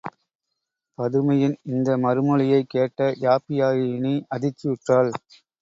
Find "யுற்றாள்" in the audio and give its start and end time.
4.69-5.13